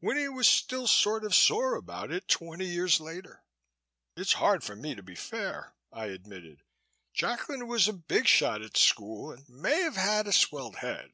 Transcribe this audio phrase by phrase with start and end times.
[0.00, 3.44] Winnie was still sort of sore about it twenty years later."
[4.16, 6.64] "It's hard for me to be fair," I admitted.
[7.14, 11.12] "Jacklin was a big shot at school and may have had a swelled head.